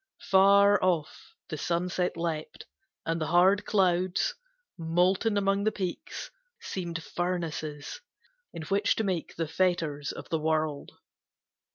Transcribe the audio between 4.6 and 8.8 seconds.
Molten among the peaks, seemed furnaces In